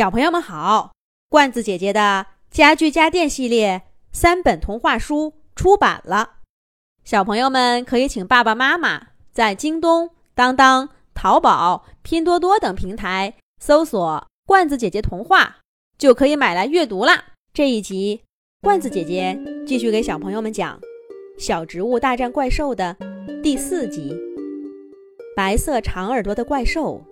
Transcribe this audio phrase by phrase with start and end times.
[0.00, 0.94] 小朋友们好，
[1.28, 6.36] 罐子姐姐的家具家电系列三本童话书出版了，
[7.04, 15.58] 小朋友们可以请爸爸妈妈在京东、当当、淘宝、拼多多等平台搜索“罐子姐姐童话”，
[15.98, 17.22] 就可以买来阅读啦。
[17.52, 18.22] 这一集，
[18.62, 20.80] 罐子姐姐继续给小朋友们讲
[21.38, 22.96] 《小植物大战怪兽》的
[23.42, 24.16] 第四集。
[25.36, 27.04] 白色长耳朵的怪兽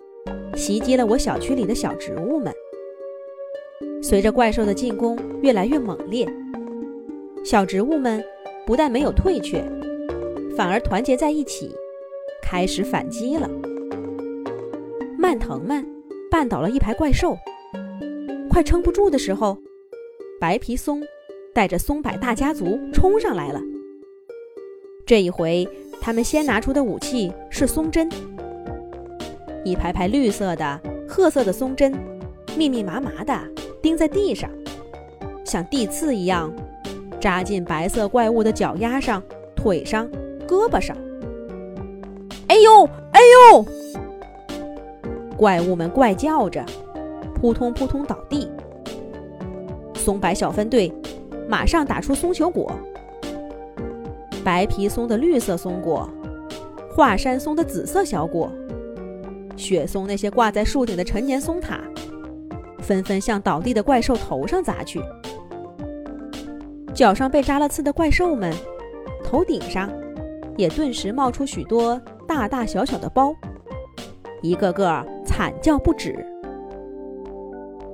[0.55, 2.51] 袭击了我小区里的小植物们。
[4.01, 6.27] 随着怪兽的进攻越来越猛烈，
[7.43, 8.23] 小植物们
[8.65, 9.63] 不但没有退却，
[10.55, 11.75] 反而团结在一起，
[12.41, 13.49] 开始反击了。
[15.17, 15.85] 蔓藤们
[16.31, 17.37] 绊倒了一排怪兽，
[18.49, 19.57] 快撑不住的时候，
[20.39, 21.03] 白皮松
[21.53, 23.61] 带着松柏大家族冲上来了。
[25.05, 25.67] 这一回，
[25.99, 28.09] 他们先拿出的武器是松针，
[29.65, 31.93] 一排排绿色的、褐色的松针，
[32.57, 33.58] 密密麻麻的。
[33.89, 34.47] 钉在地上，
[35.43, 36.53] 像地刺一样
[37.19, 39.19] 扎进白色怪物的脚丫上、
[39.55, 40.07] 腿上、
[40.47, 40.95] 胳膊上。
[42.49, 43.19] 哎呦，哎
[43.51, 43.65] 呦！
[45.35, 46.63] 怪物们怪叫着，
[47.33, 48.47] 扑通扑通倒地。
[49.95, 50.93] 松柏小分队
[51.47, 52.71] 马上打出松球果，
[54.43, 56.07] 白皮松的绿色松果，
[56.95, 58.51] 华山松的紫色小果，
[59.57, 61.79] 雪松那些挂在树顶的陈年松塔。
[62.89, 64.99] 纷纷向倒地的怪兽头上砸去，
[66.91, 68.51] 脚上被扎了刺的怪兽们，
[69.23, 69.91] 头顶上
[70.57, 73.31] 也顿时冒出许多大大小小的包，
[74.41, 76.25] 一个个惨叫不止。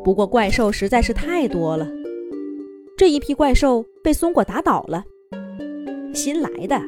[0.02, 1.86] 不过怪兽实在是太多了，
[2.96, 5.04] 这一批怪兽被松果打倒了，
[6.14, 6.82] 新来的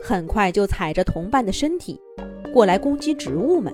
[0.00, 2.00] 很快就踩着同伴的身体
[2.54, 3.70] 过来攻击植物们。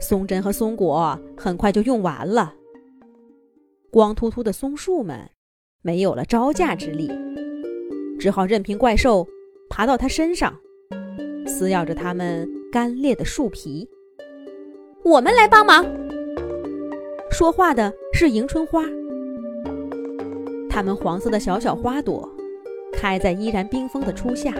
[0.00, 2.54] 松针和松果很快就用完了，
[3.90, 5.30] 光秃秃的松树们
[5.82, 7.10] 没有了招架之力，
[8.18, 9.28] 只好任凭怪兽
[9.68, 10.58] 爬到它身上，
[11.46, 13.88] 撕咬着它们干裂的树皮。
[15.04, 15.84] 我们来帮忙。
[17.30, 18.82] 说话的是迎春花，
[20.68, 22.28] 它们黄色的小小花朵
[22.92, 24.52] 开在依然冰封的初夏，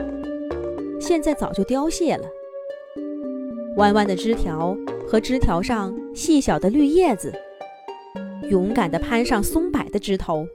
[1.01, 2.29] 现在早就凋谢了，
[3.77, 4.77] 弯弯的枝条。
[5.11, 7.35] 和枝条上细小的绿叶子，
[8.49, 10.47] 勇敢地攀上松柏的枝头，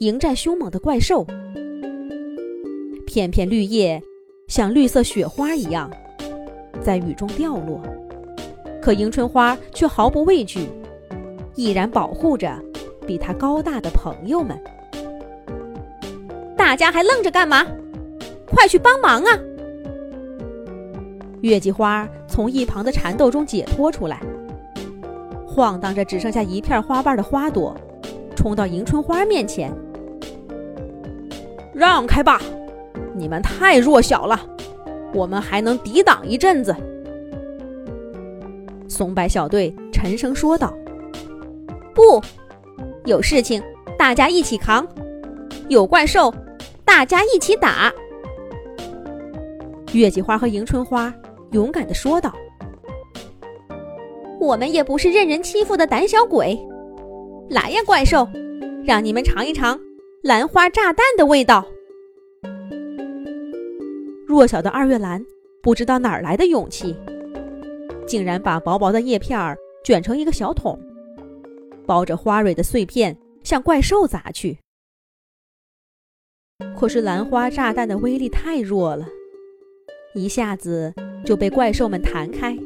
[0.00, 1.24] 迎战凶猛的怪兽。
[3.06, 4.02] 片片绿叶
[4.48, 5.88] 像绿色雪花一样
[6.82, 7.80] 在雨中掉落，
[8.82, 10.68] 可迎春花却毫不畏惧，
[11.54, 12.60] 毅然保护着
[13.06, 14.60] 比它高大的朋友们。
[16.56, 17.64] 大家还愣着干嘛？
[18.48, 19.40] 快去帮忙啊！
[21.46, 24.20] 月季花从一旁的蚕豆中解脱出来，
[25.46, 27.72] 晃荡着只剩下一片花瓣的花朵，
[28.34, 29.72] 冲到迎春花面前
[31.72, 32.40] ：“让开吧，
[33.14, 34.40] 你们太弱小了，
[35.14, 36.74] 我们还能抵挡一阵子。”
[38.90, 40.74] 松柏小队沉声说道
[41.94, 42.20] ：“不，
[43.04, 43.62] 有事情
[43.96, 44.84] 大家一起扛，
[45.68, 46.34] 有怪兽
[46.84, 47.92] 大家一起打。”
[49.94, 51.14] 月季花和迎春花。
[51.52, 52.34] 勇敢的说道
[54.40, 56.58] ：“我们也不是任人欺负的胆小鬼，
[57.48, 58.28] 来呀，怪兽，
[58.84, 59.78] 让你们尝一尝
[60.22, 61.64] 兰花炸弹的味道。”
[64.26, 65.24] 弱小的二月兰
[65.62, 66.94] 不知道哪儿来的勇气，
[68.06, 70.78] 竟然把薄薄的叶片儿卷成一个小桶，
[71.86, 74.58] 包着花蕊的碎片向怪兽砸去。
[76.76, 79.06] 可是兰花炸弹的威力太弱了，
[80.14, 80.92] 一下子。
[81.26, 82.56] 就被怪兽们弹开，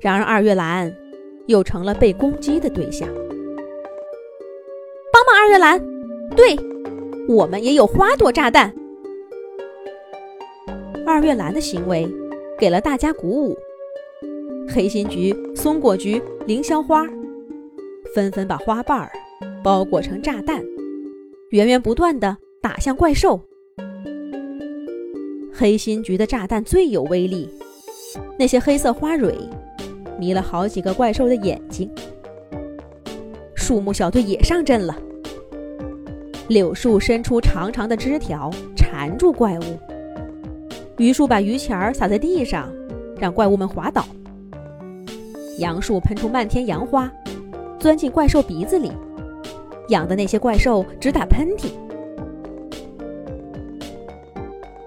[0.00, 0.92] 然而二月兰
[1.46, 3.08] 又成了被攻击的对象。
[5.12, 5.80] 帮忙，二月兰！
[6.36, 6.56] 对，
[7.28, 8.74] 我们也有花朵炸弹。
[11.06, 12.06] 二月兰的行为
[12.58, 13.56] 给了大家鼓舞，
[14.68, 17.06] 黑心菊、松果菊、凌霄花
[18.12, 19.12] 纷纷把花瓣儿
[19.62, 20.62] 包裹成炸弹，
[21.50, 23.40] 源源不断的打向怪兽。
[25.52, 27.48] 黑心菊的炸弹最有威力。
[28.38, 29.34] 那些黑色花蕊
[30.18, 31.90] 迷了好几个怪兽的眼睛。
[33.54, 34.96] 树木小队也上阵了。
[36.48, 39.62] 柳树伸出长长的枝条缠住怪物，
[40.98, 42.72] 榆树把榆钱儿撒在地上，
[43.18, 44.04] 让怪物们滑倒。
[45.58, 47.10] 杨树喷出漫天杨花，
[47.78, 48.92] 钻进怪兽鼻子里，
[49.88, 51.70] 痒的那些怪兽直打喷嚏。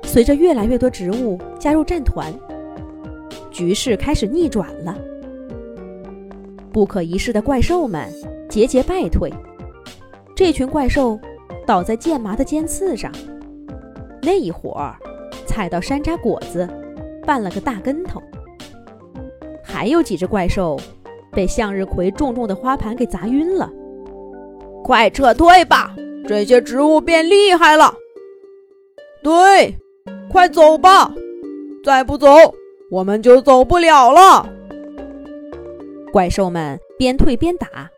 [0.04, 2.34] 随着越来越多植物加入战团。
[3.60, 4.98] 局势开始逆转了。
[6.72, 8.10] 不可一世的怪兽们
[8.48, 9.30] 节节败退。
[10.34, 11.20] 这群怪兽
[11.68, 13.12] 倒在剑麻的尖刺上，
[14.22, 14.96] 那一会儿
[15.46, 16.66] 踩到山楂果子，
[17.28, 18.24] 绊了个大跟头。
[19.62, 20.80] 还有几只怪兽
[21.34, 23.70] 被向日葵重重的花盘给砸晕了。
[24.86, 25.94] 快撤退吧！
[26.26, 27.94] 这些植物变厉害了。
[29.22, 29.76] 对，
[30.32, 31.14] 快走吧！
[31.84, 32.28] 再不走，
[32.92, 34.50] 我们就走不了了。
[36.12, 37.90] 怪兽们边退边打，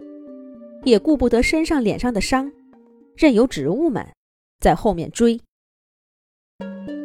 [0.83, 2.51] 也顾不得身上脸上的伤，
[3.15, 4.05] 任由植物们
[4.59, 5.39] 在后面追。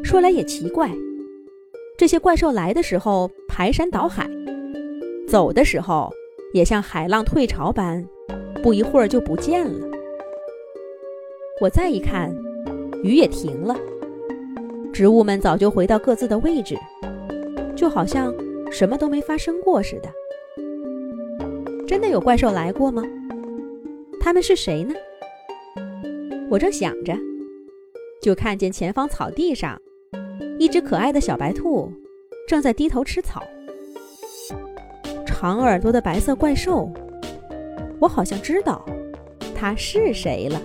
[0.02, 0.90] 说来也奇怪，
[1.96, 4.28] 这些怪兽来的时候排山倒海，
[5.28, 6.12] 走的时候
[6.52, 8.04] 也像海浪退潮般，
[8.62, 9.88] 不一会儿就不见了。
[11.60, 12.34] 我再一看，
[13.04, 13.76] 雨也停了。
[14.92, 16.76] 植物们早就回到各自的位置，
[17.76, 18.34] 就好像
[18.72, 20.10] 什么都没发生过似的。
[21.86, 23.02] 真的有怪兽来过吗？
[24.20, 24.94] 他们是谁呢？
[26.50, 27.16] 我正想着，
[28.20, 29.80] 就看见前方草地上，
[30.58, 31.92] 一只可爱的小白兔
[32.48, 33.42] 正在低头吃草。
[35.24, 36.90] 长耳朵的白色怪兽，
[38.00, 38.84] 我好像知道
[39.54, 40.60] 它是谁了。